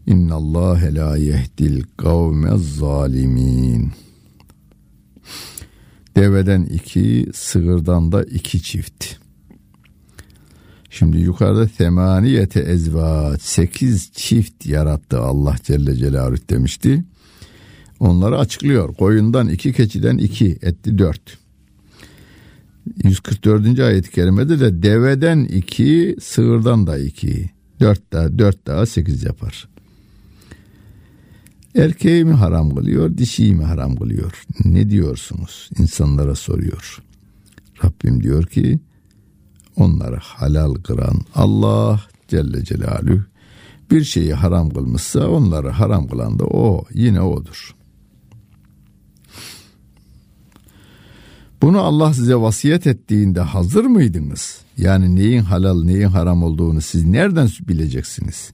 innallâhe 0.07 0.95
lâ 0.95 1.17
yehdil 1.17 1.83
kavmez 1.97 2.75
zalimin. 2.75 3.91
Deveden 6.15 6.63
iki, 6.63 7.27
sığırdan 7.33 8.11
da 8.11 8.23
iki 8.23 8.63
çift. 8.63 9.05
Şimdi 10.89 11.17
yukarıda 11.17 11.67
temaniyete 11.67 12.59
ezvaç, 12.59 13.41
sekiz 13.41 14.11
çift 14.13 14.65
yarattı 14.65 15.19
Allah 15.19 15.55
Celle 15.63 15.95
Celaluhu 15.95 16.49
demişti. 16.49 17.03
Onları 17.99 18.37
açıklıyor. 18.39 18.93
Koyundan 18.95 19.49
iki, 19.49 19.73
keçiden 19.73 20.17
iki, 20.17 20.57
etti 20.61 20.97
dört. 20.97 21.37
144. 23.03 23.79
ayet-i 23.79 24.11
kerimede 24.11 24.59
de 24.59 24.83
deveden 24.83 25.39
iki, 25.39 26.15
sığırdan 26.21 26.87
da 26.87 26.97
iki. 26.97 27.49
Dört 27.79 28.13
daha, 28.13 28.39
dört 28.39 28.67
daha 28.67 28.85
sekiz 28.85 29.23
yapar. 29.23 29.70
Erkeği 31.75 32.25
mi 32.25 32.33
haram 32.33 32.75
kılıyor, 32.75 33.17
dişiyi 33.17 33.55
mi 33.55 33.63
haram 33.63 33.95
kılıyor? 33.95 34.43
Ne 34.65 34.89
diyorsunuz? 34.89 35.69
İnsanlara 35.79 36.35
soruyor. 36.35 37.03
Rabbim 37.83 38.23
diyor 38.23 38.45
ki, 38.45 38.79
onları 39.75 40.17
halal 40.17 40.73
kıran 40.73 41.21
Allah 41.35 42.01
Celle 42.27 42.63
Celaluhu 42.63 43.21
bir 43.91 44.03
şeyi 44.03 44.33
haram 44.33 44.69
kılmışsa 44.69 45.27
onları 45.27 45.69
haram 45.69 46.07
kılan 46.07 46.39
da 46.39 46.45
o, 46.45 46.85
yine 46.93 47.21
odur. 47.21 47.75
Bunu 51.61 51.81
Allah 51.81 52.13
size 52.13 52.35
vasiyet 52.35 52.87
ettiğinde 52.87 53.41
hazır 53.41 53.85
mıydınız? 53.85 54.61
Yani 54.77 55.15
neyin 55.15 55.41
halal 55.41 55.83
neyin 55.83 56.07
haram 56.07 56.43
olduğunu 56.43 56.81
siz 56.81 57.05
nereden 57.05 57.49
bileceksiniz? 57.67 58.51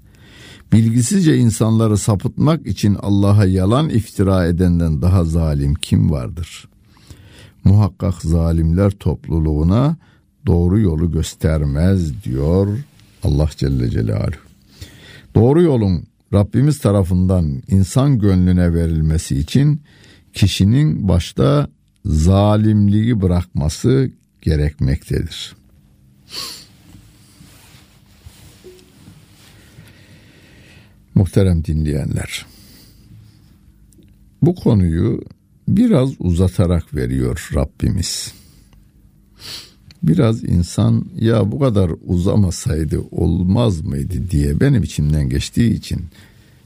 Bilgisizce 0.74 1.38
insanları 1.38 1.98
sapıtmak 1.98 2.68
için 2.68 2.98
Allah'a 3.02 3.46
yalan 3.46 3.90
iftira 3.90 4.46
edenden 4.46 5.02
daha 5.02 5.24
zalim 5.24 5.74
kim 5.74 6.12
vardır? 6.12 6.68
Muhakkak 7.64 8.22
zalimler 8.22 8.92
topluluğuna 8.92 9.98
doğru 10.46 10.80
yolu 10.80 11.12
göstermez 11.12 12.24
diyor 12.24 12.78
Allah 13.24 13.50
Celle 13.58 13.90
Celaluhu. 13.90 14.40
Doğru 15.36 15.62
yolun 15.62 16.04
Rabbimiz 16.34 16.80
tarafından 16.80 17.62
insan 17.68 18.20
gönlüne 18.20 18.74
verilmesi 18.74 19.38
için 19.38 19.82
kişinin 20.34 21.08
başta 21.08 21.68
zalimliği 22.06 23.22
bırakması 23.22 24.12
gerekmektedir. 24.42 25.56
Muhterem 31.18 31.66
dinleyenler. 31.66 32.46
Bu 34.42 34.56
konuyu 34.56 35.22
biraz 35.68 36.10
uzatarak 36.20 36.96
veriyor 36.96 37.50
Rabbimiz. 37.56 38.34
Biraz 40.04 40.44
insan 40.44 41.06
ya 41.20 41.52
bu 41.52 41.60
kadar 41.60 41.92
uzamasaydı 42.06 43.00
olmaz 43.12 43.82
mıydı 43.82 44.32
diye 44.32 44.60
benim 44.60 44.84
içimden 44.84 45.30
geçtiği 45.30 45.74
için 45.74 46.06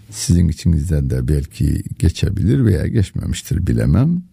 sizin 0.10 0.48
içinizden 0.48 1.10
de 1.10 1.28
belki 1.28 1.84
geçebilir 2.00 2.66
veya 2.66 2.88
geçmemiştir 2.88 3.68
bilemem. 3.68 4.24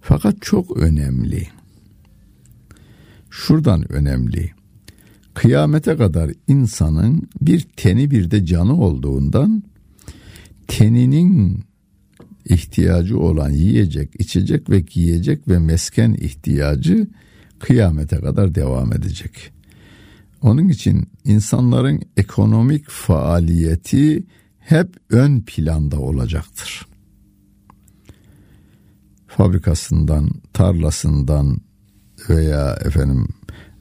Fakat 0.00 0.42
çok 0.42 0.76
önemli. 0.76 1.48
Şuradan 3.30 3.92
önemli. 3.92 4.53
Kıyamete 5.34 5.96
kadar 5.96 6.30
insanın 6.48 7.28
bir 7.40 7.60
teni 7.60 8.10
bir 8.10 8.30
de 8.30 8.46
canı 8.46 8.80
olduğundan 8.80 9.62
teninin 10.68 11.64
ihtiyacı 12.44 13.18
olan 13.18 13.50
yiyecek, 13.50 14.10
içecek 14.18 14.70
ve 14.70 14.80
giyecek 14.80 15.48
ve 15.48 15.58
mesken 15.58 16.12
ihtiyacı 16.12 17.06
kıyamete 17.58 18.16
kadar 18.16 18.54
devam 18.54 18.92
edecek. 18.92 19.52
Onun 20.42 20.68
için 20.68 21.08
insanların 21.24 22.02
ekonomik 22.16 22.88
faaliyeti 22.88 24.24
hep 24.58 24.96
ön 25.10 25.40
planda 25.40 26.00
olacaktır 26.00 26.86
fabrikasından, 29.36 30.30
tarlasından 30.52 31.60
veya 32.28 32.74
efendim 32.84 33.28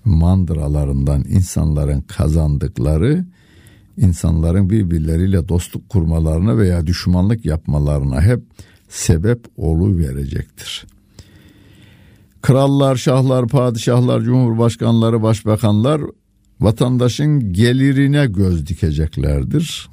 mandıralarından 0.05 1.23
insanların 1.29 2.01
kazandıkları 2.01 3.25
insanların 3.97 4.69
birbirleriyle 4.69 5.49
dostluk 5.49 5.89
kurmalarına 5.89 6.57
veya 6.57 6.87
düşmanlık 6.87 7.45
yapmalarına 7.45 8.21
hep 8.21 8.43
sebep 8.89 9.45
olu 9.57 9.97
verecektir. 9.97 10.85
Krallar, 12.41 12.95
şahlar, 12.95 13.47
padişahlar, 13.47 14.21
cumhurbaşkanları, 14.21 15.23
başbakanlar 15.23 16.01
vatandaşın 16.59 17.53
gelirine 17.53 18.25
göz 18.25 18.67
dikeceklerdir. 18.67 19.89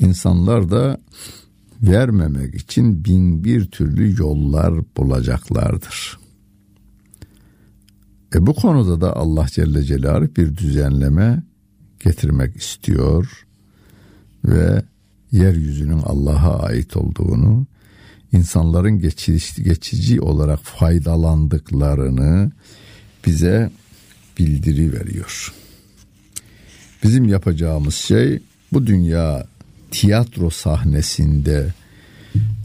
İnsanlar 0.00 0.70
da 0.70 0.98
vermemek 1.82 2.54
için 2.54 3.04
bin 3.04 3.44
bir 3.44 3.66
türlü 3.66 4.20
yollar 4.22 4.74
bulacaklardır. 4.96 6.18
E 8.34 8.46
bu 8.46 8.54
konuda 8.54 9.00
da 9.00 9.16
Allah 9.16 9.46
Celle 9.50 9.82
Celaluhu 9.82 10.36
bir 10.36 10.56
düzenleme 10.56 11.42
getirmek 12.00 12.56
istiyor 12.56 13.46
ve 14.44 14.82
yeryüzünün 15.32 15.98
Allah'a 15.98 16.62
ait 16.62 16.96
olduğunu, 16.96 17.66
insanların 18.32 18.98
geçici, 18.98 19.62
geçici 19.62 20.20
olarak 20.20 20.60
faydalandıklarını 20.62 22.52
bize 23.26 23.70
bildiri 24.38 24.92
veriyor. 24.92 25.54
Bizim 27.02 27.28
yapacağımız 27.28 27.94
şey 27.94 28.40
bu 28.72 28.86
dünya 28.86 29.46
tiyatro 29.90 30.50
sahnesinde 30.50 31.74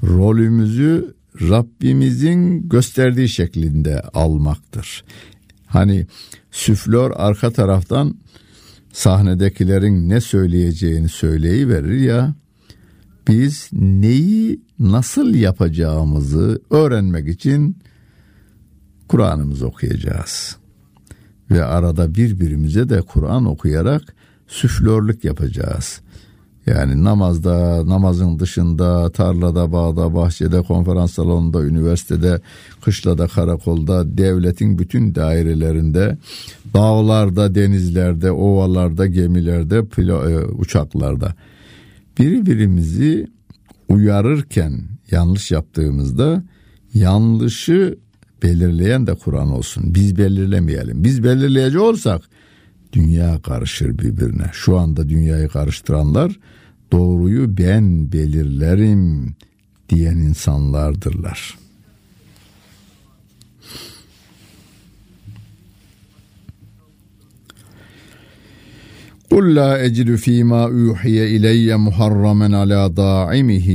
rolümüzü 0.04 1.16
Rabbimizin 1.42 2.70
gösterdiği 2.70 3.30
şeklinde 3.30 4.02
almaktır. 4.02 5.04
Hani 5.74 6.06
süflör 6.52 7.12
arka 7.16 7.52
taraftan 7.52 8.18
sahnedekilerin 8.92 10.10
ne 10.10 10.22
söyleyeceğini 10.22 11.10
söyleyiverir 11.10 12.00
ya 12.00 12.36
biz 13.28 13.70
neyi 13.74 14.62
nasıl 14.80 15.36
yapacağımızı 15.36 16.62
öğrenmek 16.70 17.28
için 17.28 17.78
Kur'an'ımızı 19.08 19.68
okuyacağız. 19.68 20.58
Ve 21.52 21.64
arada 21.64 22.16
birbirimize 22.16 22.90
de 22.90 23.02
Kur'an 23.02 23.46
okuyarak 23.46 24.16
süflörlük 24.48 25.24
yapacağız. 25.24 26.02
Yani 26.66 27.04
namazda, 27.04 27.88
namazın 27.90 28.40
dışında, 28.40 29.10
tarlada, 29.12 29.72
bağda, 29.72 30.16
bahçede, 30.16 30.62
konferans 30.62 31.14
salonunda, 31.14 31.64
üniversitede, 31.64 32.42
kışlada, 32.82 33.28
karakolda, 33.28 34.18
devletin 34.18 34.80
bütün 34.80 35.16
dairelerinde, 35.16 36.18
dağlarda, 36.74 37.56
denizlerde, 37.56 38.32
ovalarda, 38.32 39.06
gemilerde, 39.08 39.86
pilo, 39.86 40.30
e, 40.30 40.46
uçaklarda 40.46 41.36
birbirimizi 42.20 43.28
uyarırken 43.90 44.82
yanlış 45.12 45.52
yaptığımızda 45.52 46.44
yanlışı 46.94 47.98
belirleyen 48.44 49.08
de 49.08 49.16
Kur'an 49.16 49.52
olsun. 49.52 49.96
Biz 49.96 50.18
belirlemeyelim. 50.18 51.04
Biz 51.04 51.24
belirleyici 51.24 51.80
olsak 51.80 52.22
dünya 52.93 53.43
karışır 53.43 53.99
birbirine. 53.99 54.51
Şu 54.53 54.79
anda 54.79 55.09
dünyayı 55.09 55.49
karıştıranlar 55.49 56.39
doğruyu 56.93 57.59
ben 57.59 58.13
belirlerim 58.13 59.35
diyen 59.89 60.17
insanlardırlar. 60.17 61.59
قل 69.31 69.55
لا 69.55 69.85
أجد 69.85 70.15
فيما 70.15 70.63
أوحي 70.65 71.37
إلي 71.37 71.77
محرما 71.77 72.59
على 72.61 72.81
ضاعمه 72.87 73.69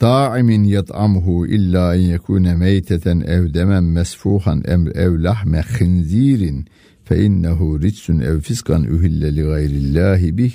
ضاعم 0.00 0.50
يطعمه 0.64 1.44
إلا 1.44 1.94
أن 1.94 2.00
يكون 2.00 2.54
ميتة 2.54 3.06
أو 3.22 3.46
دما 3.46 3.80
مسفوحا 3.80 4.62
أو 4.96 5.16
لحم 5.16 5.62
خنزير 5.62 6.62
fe 7.05 7.25
innehu 7.25 7.81
ritsun 7.81 8.19
ev 8.19 8.39
fiskan 8.39 8.83
uhille 8.83 9.35
li 9.35 9.41
gayrillahi 9.41 10.37
bih 10.37 10.53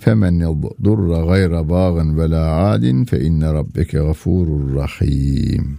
femen 0.00 0.36
yadurra 0.40 1.20
gayra 1.26 1.68
bağın 1.68 2.18
ve 2.18 2.30
la 2.30 2.70
adin 2.70 3.04
fe 3.04 3.24
inne 3.24 3.52
rabbeke 3.52 3.98
gafurur 3.98 4.74
rahim. 4.74 5.78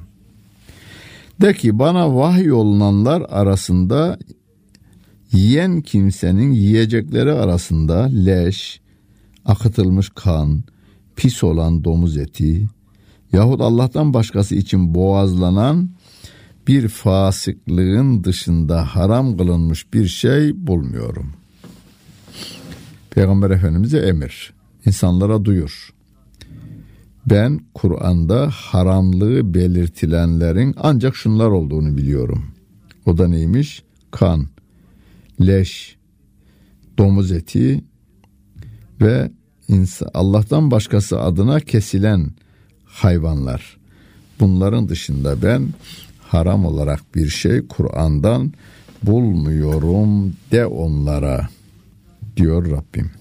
De 1.42 1.54
ki 1.54 1.80
bana 1.80 2.16
vahiy 2.16 2.52
olunanlar 2.52 3.24
arasında 3.30 4.18
yiyen 5.32 5.82
kimsenin 5.82 6.52
yiyecekleri 6.52 7.32
arasında 7.32 8.04
leş, 8.04 8.82
akıtılmış 9.46 10.10
kan, 10.16 10.64
pis 11.16 11.44
olan 11.44 11.84
domuz 11.84 12.18
eti 12.18 12.68
yahut 13.34 13.62
Allah'tan 13.62 14.14
başkası 14.14 14.56
için 14.56 14.94
boğazlanan 14.96 15.90
bir 16.68 16.88
fasıklığın 16.88 18.24
dışında 18.24 18.86
haram 18.86 19.38
kılınmış 19.38 19.94
bir 19.94 20.08
şey 20.08 20.68
bulmuyorum. 20.68 21.34
Peygamber 23.10 23.50
Efendimiz'e 23.50 23.98
emir, 24.00 24.54
insanlara 24.86 25.46
duyur. 25.46 25.94
Ben 27.26 27.60
Kur'an'da 27.74 28.50
haramlığı 28.50 29.54
belirtilenlerin 29.54 30.76
ancak 30.78 31.16
şunlar 31.16 31.48
olduğunu 31.48 31.98
biliyorum. 31.98 32.46
O 33.06 33.18
da 33.18 33.28
neymiş? 33.28 33.84
Kan, 34.12 34.48
leş, 35.42 35.98
domuz 36.98 37.32
eti 37.32 37.84
ve 39.02 39.32
Allah'tan 40.14 40.72
başkası 40.72 41.22
adına 41.22 41.60
kesilen 41.60 42.32
hayvanlar. 42.86 43.78
Bunların 44.40 44.90
dışında 44.90 45.42
ben 45.42 45.68
haram 46.34 46.66
olarak 46.66 47.16
bir 47.16 47.30
şey 47.30 47.68
Kur'an'dan 47.68 48.54
bulmuyorum 49.04 50.34
de 50.52 50.66
onlara 50.66 51.48
diyor 52.38 52.72
Rabbim. 52.72 53.12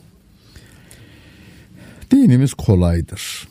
Dinimiz 2.11 2.55
kolaydır. 2.55 3.49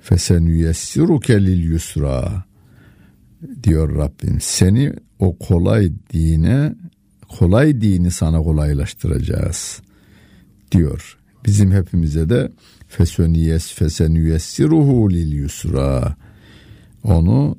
Fesenüyessiruke 0.00 1.44
lil 1.46 1.64
yusra 1.64 2.44
diyor 3.62 3.96
Rabbim. 3.96 4.40
Seni 4.40 4.92
o 5.18 5.38
kolay 5.38 5.92
dine 6.12 6.74
kolay 7.28 7.80
dini 7.80 8.10
sana 8.10 8.42
kolaylaştıracağız 8.42 9.82
diyor. 10.72 11.18
Bizim 11.46 11.72
hepimize 11.72 12.28
de 12.28 12.52
feseniyes 12.88 13.72
fesenüyessiruhu 13.72 15.10
lil 15.10 15.32
yusra 15.32 16.16
onu 17.04 17.58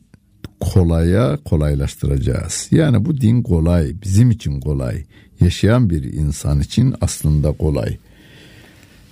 kolaya 0.59 1.37
kolaylaştıracağız. 1.45 2.67
Yani 2.71 3.05
bu 3.05 3.21
din 3.21 3.43
kolay, 3.43 3.93
bizim 4.03 4.31
için 4.31 4.59
kolay. 4.59 5.03
Yaşayan 5.39 5.89
bir 5.89 6.03
insan 6.03 6.59
için 6.59 6.95
aslında 7.01 7.51
kolay. 7.51 7.97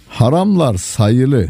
Haramlar 0.07 0.77
sayılı. 0.77 1.49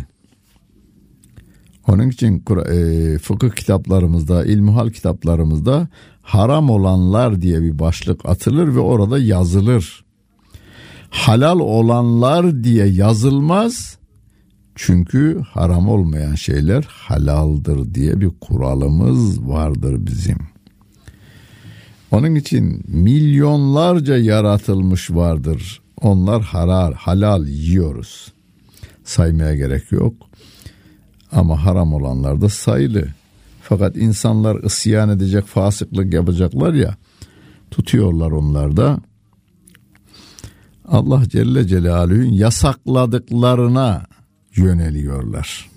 Onun 1.87 2.09
için 2.09 2.43
e, 2.71 3.17
fıkıh 3.17 3.51
kitaplarımızda, 3.51 4.45
ilmuhal 4.45 4.89
kitaplarımızda 4.89 5.87
haram 6.21 6.69
olanlar 6.69 7.41
diye 7.41 7.61
bir 7.61 7.79
başlık 7.79 8.25
atılır 8.25 8.75
ve 8.75 8.79
orada 8.79 9.19
yazılır. 9.19 10.05
Halal 11.09 11.59
olanlar 11.59 12.63
diye 12.63 12.85
yazılmaz. 12.85 13.97
Çünkü 14.79 15.41
haram 15.53 15.89
olmayan 15.89 16.35
şeyler 16.35 16.83
halaldır 16.83 17.93
diye 17.93 18.21
bir 18.21 18.29
kuralımız 18.41 19.47
vardır 19.47 20.05
bizim. 20.07 20.37
Onun 22.11 22.35
için 22.35 22.83
milyonlarca 22.87 24.17
yaratılmış 24.17 25.11
vardır. 25.11 25.81
Onlar 26.01 26.41
halal, 26.41 26.93
halal 26.93 27.47
yiyoruz. 27.47 28.33
Saymaya 29.03 29.55
gerek 29.55 29.91
yok. 29.91 30.13
Ama 31.31 31.65
haram 31.65 31.93
olanlar 31.93 32.41
da 32.41 32.49
sayılı. 32.49 33.07
Fakat 33.61 33.97
insanlar 33.97 34.63
isyan 34.63 35.09
edecek, 35.09 35.45
fasıklık 35.45 36.13
yapacaklar 36.13 36.73
ya, 36.73 36.95
tutuyorlar 37.71 38.31
onlar 38.31 38.77
da. 38.77 38.99
Allah 40.87 41.23
Celle 41.29 41.67
Celaluhu'nun 41.67 42.33
yasakladıklarına 42.33 44.03
yöneliyorlar. 44.57 45.69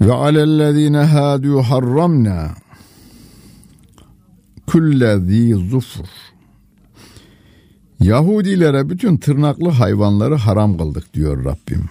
Ve 0.00 0.12
alellezine 0.12 0.98
hadu 0.98 1.62
harramna 1.62 2.54
kulle 4.66 5.20
zi 5.20 5.54
zufur 5.54 6.08
Yahudilere 8.00 8.88
bütün 8.88 9.16
tırnaklı 9.16 9.68
hayvanları 9.68 10.34
haram 10.34 10.78
kıldık 10.78 11.14
diyor 11.14 11.44
Rabbim. 11.44 11.84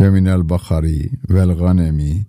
Ve 0.00 0.10
minel 0.10 0.48
bakari 0.48 1.10
vel 1.30 1.58
ganemi 1.58 2.26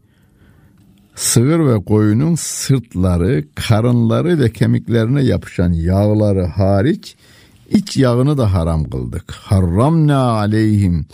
Sığır 1.15 1.59
ve 1.59 1.83
koyunun 1.83 2.35
sırtları, 2.35 3.45
karınları 3.55 4.39
ve 4.39 4.51
kemiklerine 4.51 5.23
yapışan 5.23 5.73
yağları 5.73 6.45
hariç 6.45 7.15
iç 7.69 7.97
yağını 7.97 8.37
da 8.37 8.53
haram 8.53 8.83
kıldık. 8.83 9.31
Harramna 9.31 10.31
aleyhim 10.31 11.05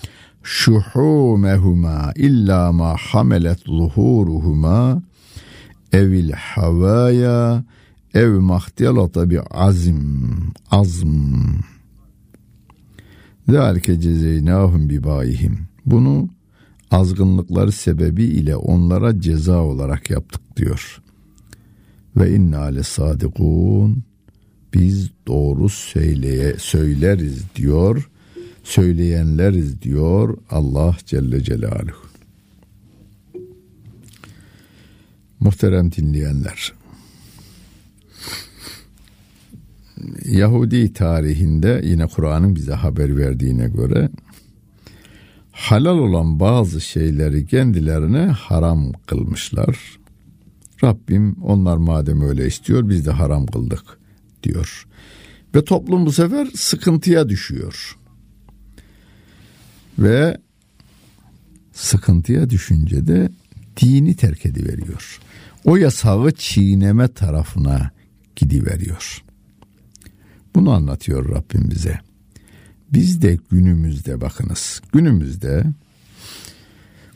şuhumehuma 0.44 2.12
illa 2.16 2.72
ma 2.72 2.96
hamelet 3.00 3.60
zuhuruhuma 3.60 5.02
evil 5.92 6.32
havaya 6.32 7.64
ev 8.14 8.40
mahtelata 8.40 9.30
bi 9.30 9.42
azim 9.42 10.54
azm 10.72 11.36
Zalike 13.50 14.00
cezeynahum 14.00 14.90
bi 14.90 15.04
bayihim. 15.04 15.60
Bunu 15.86 16.30
azgınlıkları 16.92 17.72
sebebi 17.72 18.24
ile 18.24 18.56
onlara 18.56 19.20
ceza 19.22 19.60
olarak 19.60 20.10
yaptık 20.10 20.42
diyor. 20.58 21.02
Ve 22.18 22.36
inna 22.36 22.62
le 22.62 22.84
sadikun 22.84 24.04
biz 24.76 25.10
doğru 25.28 25.70
söyleye, 25.70 26.56
söyleriz 26.58 27.44
diyor. 27.56 28.10
Söyleyenleriz 28.64 29.82
diyor 29.82 30.38
Allah 30.50 30.98
Celle 31.06 31.44
Celaluhu. 31.44 32.06
Muhterem 35.40 35.92
dinleyenler. 35.92 36.74
Yahudi 40.26 40.94
tarihinde 40.94 41.82
yine 41.84 42.08
Kur'an'ın 42.08 42.56
bize 42.56 42.74
haber 42.74 43.18
verdiğine 43.18 43.68
göre 43.68 44.10
halal 45.52 45.98
olan 45.98 46.40
bazı 46.40 46.82
şeyleri 46.82 47.46
kendilerine 47.46 48.26
haram 48.26 48.92
kılmışlar. 48.92 50.00
Rabbim 50.84 51.34
onlar 51.44 51.78
madem 51.78 52.22
öyle 52.22 52.48
istiyor 52.48 52.90
biz 52.90 53.06
de 53.06 53.12
haram 53.12 53.46
kıldık 53.46 54.05
diyor. 54.46 54.88
Ve 55.56 55.66
toplum 55.66 56.06
bu 56.06 56.12
sefer 56.12 56.48
sıkıntıya 56.56 57.30
düşüyor. 57.30 57.98
Ve 60.00 60.38
sıkıntıya 61.74 62.50
düşünce 62.50 63.08
de 63.08 63.30
dini 63.78 64.16
terk 64.16 64.46
ediveriyor. 64.46 65.20
O 65.66 65.76
yasağı 65.76 66.32
çiğneme 66.32 67.08
tarafına 67.08 67.92
gidiveriyor. 68.36 69.24
Bunu 70.56 70.72
anlatıyor 70.72 71.30
Rabbim 71.30 71.72
bize. 71.72 72.00
Biz 72.94 73.22
de 73.22 73.38
günümüzde 73.52 74.22
bakınız. 74.22 74.82
Günümüzde 74.94 75.66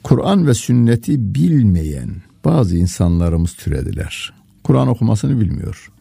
Kur'an 0.04 0.48
ve 0.48 0.54
sünneti 0.54 1.36
bilmeyen 1.36 2.16
bazı 2.46 2.78
insanlarımız 2.78 3.54
türediler. 3.54 4.34
Kur'an 4.64 4.88
okumasını 4.88 5.42
bilmiyor. 5.42 5.92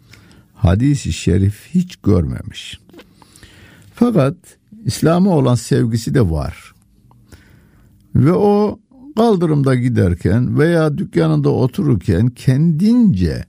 Hadis-i 0.58 1.12
şerif 1.12 1.66
hiç 1.74 1.96
görmemiş. 1.96 2.80
Fakat 3.94 4.36
İslam'a 4.84 5.30
olan 5.30 5.54
sevgisi 5.54 6.14
de 6.14 6.30
var. 6.30 6.72
Ve 8.14 8.32
o 8.32 8.78
kaldırımda 9.16 9.74
giderken 9.74 10.58
veya 10.58 10.98
dükkanında 10.98 11.50
otururken 11.50 12.28
kendince 12.28 13.44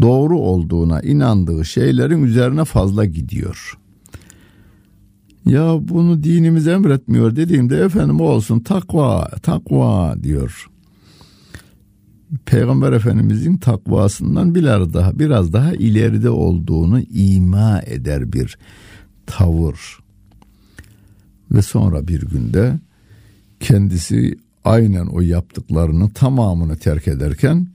doğru 0.00 0.38
olduğuna 0.38 1.00
inandığı 1.00 1.64
şeylerin 1.64 2.22
üzerine 2.22 2.64
fazla 2.64 3.04
gidiyor. 3.04 3.78
Ya 5.46 5.76
bunu 5.80 6.22
dinimiz 6.22 6.68
emretmiyor 6.68 7.36
dediğimde 7.36 7.76
efendim 7.76 8.20
olsun 8.20 8.60
takva 8.60 9.28
takva 9.42 10.16
diyor. 10.22 10.66
Peygamber 12.46 12.92
Efendimizin 12.92 13.56
takvasından 13.56 14.54
biraz 14.54 14.94
daha 14.94 15.18
biraz 15.18 15.52
daha 15.52 15.72
ileride 15.72 16.30
olduğunu 16.30 17.00
ima 17.00 17.82
eder 17.86 18.32
bir 18.32 18.58
tavır. 19.26 19.98
Ve 21.50 21.62
sonra 21.62 22.08
bir 22.08 22.20
günde 22.20 22.78
kendisi 23.60 24.38
aynen 24.64 25.06
o 25.06 25.20
yaptıklarının 25.20 26.08
tamamını 26.08 26.76
terk 26.76 27.08
ederken 27.08 27.68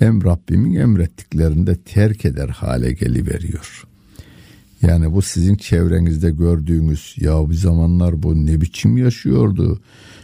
em 0.00 0.24
Rabbimin 0.24 0.74
emrettiklerini 0.74 1.66
de 1.66 1.76
terk 1.76 2.24
eder 2.24 2.48
hale 2.48 2.92
geliveriyor. 2.92 3.84
Yani 4.82 5.12
bu 5.12 5.22
sizin 5.22 5.56
çevrenizde 5.56 6.30
gördüğümüz 6.30 7.14
ya 7.20 7.50
bir 7.50 7.54
zamanlar 7.54 8.22
bu 8.22 8.46
ne 8.46 8.60
biçim 8.60 8.96
yaşıyordu. 8.96 9.80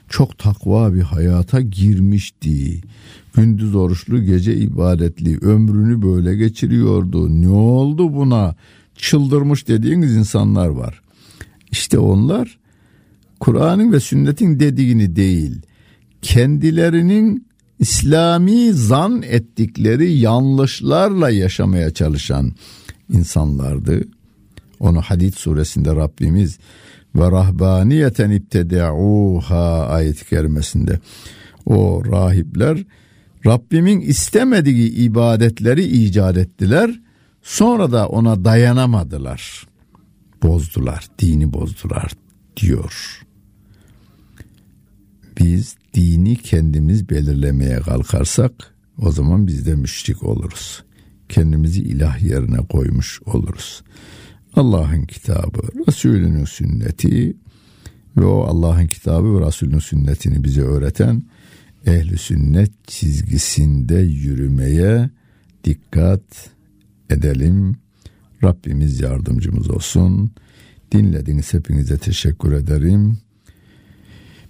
Çok 0.08 0.38
takva 0.38 0.94
bir 0.94 1.00
hayata 1.00 1.60
girmişti. 1.60 2.80
Gündüz 3.34 3.74
oruçlu 3.74 4.24
gece 4.24 4.56
ibadetli 4.56 5.38
ömrünü 5.38 6.02
böyle 6.02 6.36
geçiriyordu. 6.36 7.42
Ne 7.42 7.48
oldu 7.48 8.14
buna? 8.14 8.54
Çıldırmış 8.96 9.68
dediğiniz 9.68 10.16
insanlar 10.16 10.68
var. 10.68 11.02
İşte 11.70 11.98
onlar 11.98 12.58
Kur'an'ın 13.40 13.92
ve 13.92 14.00
sünnetin 14.00 14.60
dediğini 14.60 15.16
değil, 15.16 15.62
kendilerinin 16.22 17.46
İslami 17.78 18.72
zan 18.72 19.22
ettikleri 19.22 20.12
yanlışlarla 20.12 21.30
yaşamaya 21.30 21.90
çalışan 21.90 22.52
insanlardı. 23.12 24.04
Onu 24.80 25.00
Hadid 25.00 25.34
suresinde 25.34 25.96
Rabbimiz 25.96 26.58
ve 27.16 27.30
rahbaniyeten 27.30 28.30
ibtedauha 28.30 29.86
ayet-i 29.86 30.28
kerimesinde 30.28 31.00
o 31.66 32.02
rahipler 32.10 32.84
Rabbimin 33.46 34.00
istemediği 34.00 34.90
ibadetleri 34.90 35.84
icat 35.84 36.36
ettiler. 36.36 37.00
Sonra 37.42 37.92
da 37.92 38.08
ona 38.08 38.44
dayanamadılar. 38.44 39.66
Bozdular, 40.42 41.06
dini 41.18 41.52
bozdular 41.52 42.12
diyor. 42.56 43.22
Biz 45.38 45.76
dini 45.94 46.36
kendimiz 46.36 47.08
belirlemeye 47.08 47.76
kalkarsak 47.80 48.74
o 48.98 49.12
zaman 49.12 49.46
biz 49.46 49.66
de 49.66 49.74
müşrik 49.74 50.22
oluruz. 50.22 50.84
Kendimizi 51.28 51.82
ilah 51.82 52.22
yerine 52.22 52.56
koymuş 52.56 53.20
oluruz. 53.26 53.82
Allah'ın 54.56 55.02
kitabı, 55.02 55.60
Resulünün 55.88 56.44
sünneti 56.44 57.36
ve 58.16 58.24
o 58.24 58.42
Allah'ın 58.42 58.86
kitabı 58.86 59.40
ve 59.40 59.46
Resulünün 59.46 59.78
sünnetini 59.78 60.44
bize 60.44 60.62
öğreten 60.62 61.22
ehli 61.86 62.18
sünnet 62.18 62.70
çizgisinde 62.86 63.98
yürümeye 63.98 65.10
dikkat 65.64 66.50
edelim. 67.10 67.76
Rabbimiz 68.44 69.00
yardımcımız 69.00 69.70
olsun. 69.70 70.32
Dinlediğiniz 70.92 71.54
hepinize 71.54 71.98
teşekkür 71.98 72.52
ederim. 72.52 73.18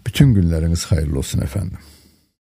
Bütün 0.07 0.35
günleriniz 0.35 0.85
hayırlı 0.85 1.19
olsun 1.19 1.41
efendim. 1.41 1.79